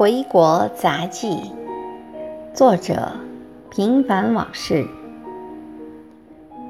[0.00, 1.52] 回国杂记，
[2.54, 3.12] 作者：
[3.68, 4.86] 平凡往事，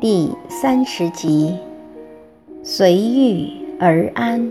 [0.01, 1.57] 第三十集，
[2.64, 4.51] 随遇而安。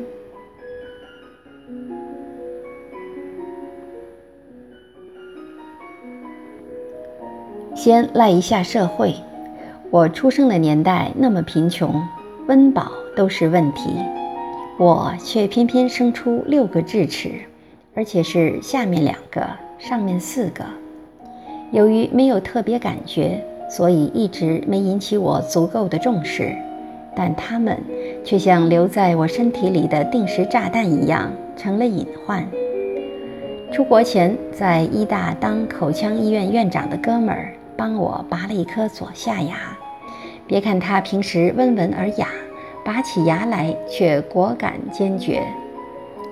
[7.75, 9.13] 先赖一下社会，
[9.91, 12.01] 我出生的年代那么贫穷，
[12.47, 13.89] 温饱都是问题，
[14.77, 17.48] 我却偏偏生出六个智齿。
[17.95, 19.45] 而且是下面两个，
[19.77, 20.63] 上面四个。
[21.71, 26.55] 由于没有特别感觉，所以一直没引起我足够的重视。
[27.15, 27.77] 但它们
[28.23, 32.47] 却像留在我身体里的定时炸弹一样，成了隐患。
[33.71, 39.55] 出国前，在医大当口腔医院院长的哥们儿帮我拔了一颗左下牙。
[40.47, 42.29] 别看他平时温文尔雅，
[42.85, 45.43] 拔起牙来却果敢坚决。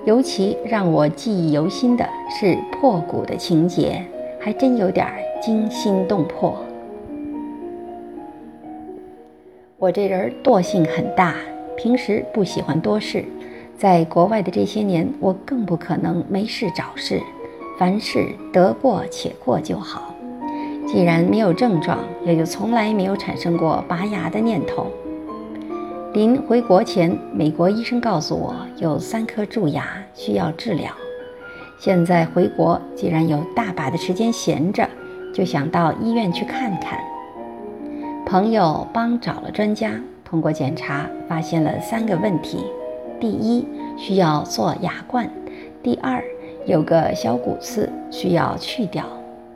[0.08, 4.02] 尤其让我记忆犹新的是破骨的情节，
[4.40, 5.06] 还真有点
[5.38, 6.56] 惊心动魄。
[9.76, 11.34] 我这人惰性很大，
[11.76, 13.22] 平时不喜欢多事，
[13.76, 17.20] 在国外的这些年，我更不可能没事找事，
[17.78, 20.14] 凡事得过且过就好。
[20.86, 24.86] 既然没有症状，也就从来没有产生过拔牙的念头。
[26.14, 30.90] 临回国前，美国医生告诉我有三颗蛀牙需要治疗。
[31.78, 34.88] 现在回国，既然有大把的时间闲着，
[35.34, 36.98] 就想到医院去看看。
[38.24, 42.64] 朋友帮找了专家，通过检查发现了三个问题：
[43.20, 43.66] 第一，
[43.98, 45.26] 需要做牙冠；
[45.82, 46.24] 第二，
[46.64, 49.04] 有个小骨刺需要去掉；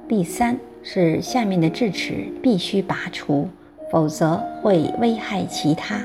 [0.06, 3.48] 第三是下面的智齿必须拔除，
[3.91, 5.97] 否则会危害其他。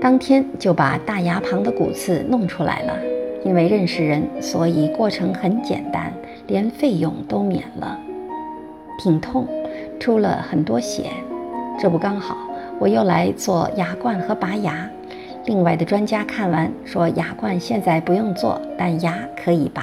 [0.00, 2.96] 当天就把大牙旁的骨刺弄出来了，
[3.44, 6.10] 因为认识人，所以过程很简单，
[6.46, 7.98] 连费用都免了。
[8.98, 9.46] 挺痛，
[9.98, 11.10] 出了很多血。
[11.78, 12.34] 这不刚好，
[12.78, 14.88] 我又来做牙冠和拔牙。
[15.44, 19.82] 另外的专家看完说，牙冠现在不用做，但牙可以拔，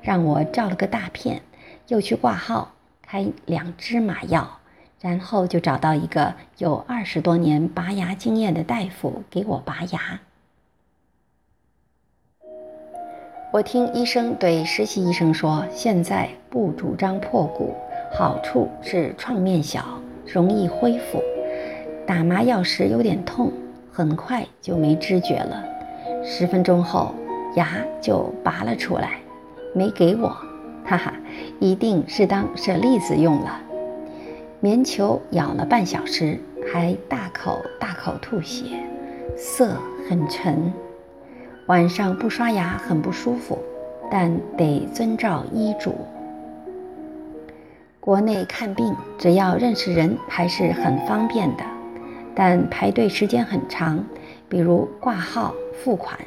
[0.00, 1.40] 让我照了个大片，
[1.88, 2.70] 又去挂号
[3.04, 4.59] 开两支麻药。
[5.00, 10.20] 然后就找到一个有二十多年拔牙经验的大夫给我拔牙。
[13.52, 17.74] 我听医生对实习医生说，现在不主张破骨，
[18.12, 19.84] 好处是创面小，
[20.24, 21.20] 容易恢复。
[22.06, 23.52] 打麻药时有点痛，
[23.90, 25.64] 很快就没知觉了。
[26.22, 27.14] 十分钟后
[27.56, 29.18] 牙就拔了出来，
[29.74, 30.28] 没给我，
[30.84, 31.12] 哈哈，
[31.58, 33.60] 一定是当舍利子用了。
[34.62, 36.38] 棉球咬了半小时，
[36.70, 38.76] 还大口大口吐血，
[39.34, 39.74] 色
[40.06, 40.70] 很沉。
[41.64, 43.58] 晚上不刷牙很不舒服，
[44.10, 45.94] 但得遵照医嘱。
[48.00, 51.64] 国内看病只要认识人还是很方便的，
[52.34, 54.04] 但排队时间很长，
[54.46, 56.18] 比如挂号付款。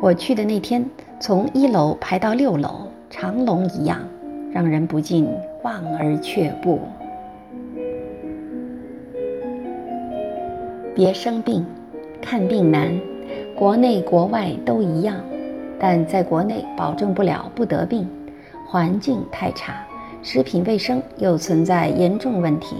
[0.00, 0.88] 我去的那天，
[1.18, 3.98] 从一楼排到六楼，长龙一样，
[4.52, 5.28] 让人不禁
[5.64, 6.78] 望而却步。
[10.96, 11.62] 别生病，
[12.22, 12.90] 看病难，
[13.54, 15.14] 国内国外都一样，
[15.78, 18.08] 但在国内保证不了不得病，
[18.66, 19.86] 环境太差，
[20.22, 22.76] 食品卫生又存在严重问题，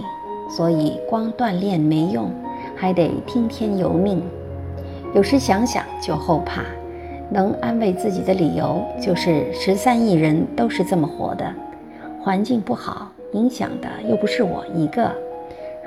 [0.49, 2.31] 所以光锻炼没用，
[2.75, 4.19] 还得听天由命。
[5.13, 6.63] 有时想想就后怕，
[7.29, 11.53] 能安慰自己的理由就是十三亿人都是这么活的，
[12.19, 15.11] 环境不好，影响的又不是我一个。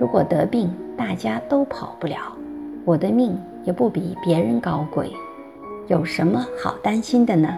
[0.00, 2.16] 如果得病，大家都跑不了，
[2.86, 5.12] 我的命也不比别人高贵，
[5.88, 7.54] 有什么好担心的呢？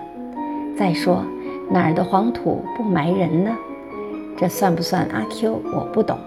[0.76, 1.22] 再说，
[1.70, 3.56] 哪儿的黄土不埋人呢？
[4.36, 5.62] 这算不算阿 Q？
[5.72, 6.18] 我不懂，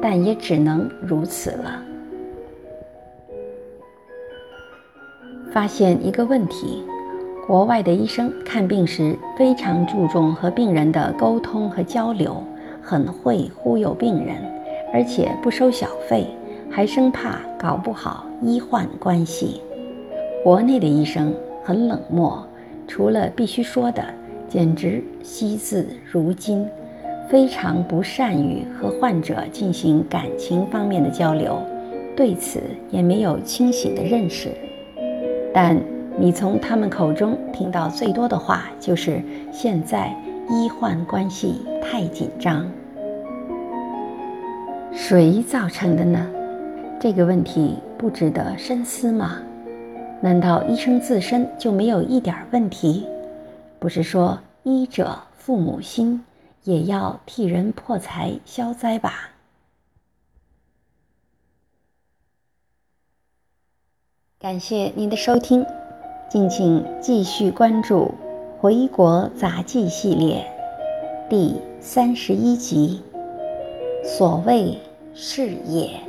[0.00, 1.82] 但也只能如此了。
[5.50, 6.84] 发现一个问题：
[7.48, 12.44] 国外的医生看病时非常注重和病人的沟通和交流，
[12.80, 14.36] 很会忽悠病人。
[14.92, 16.26] 而且不收小费，
[16.70, 19.60] 还生怕搞不好医患关系。
[20.42, 22.46] 国内的医生很冷漠，
[22.86, 24.04] 除了必须说的，
[24.48, 26.66] 简直惜字如金，
[27.28, 31.60] 非常不善于和患者进行感情方面的交流，
[32.16, 32.60] 对此
[32.90, 34.48] 也没有清醒的认识。
[35.52, 35.78] 但
[36.16, 40.14] 你从他们口中听到最多的话，就是现在
[40.48, 42.64] 医患关系太紧张。
[44.92, 46.28] 谁造成的呢？
[47.00, 49.40] 这个问题不值得深思吗？
[50.20, 53.06] 难道医生自身就没有一点问题？
[53.78, 56.24] 不是说医者父母心，
[56.64, 59.30] 也要替人破财消灾吧？
[64.40, 65.64] 感谢您的收听，
[66.28, 68.12] 敬请继续关注
[68.60, 70.44] 《回国杂记》系列
[71.28, 73.02] 第三十一集。
[74.16, 74.78] 所谓
[75.14, 76.07] 是也。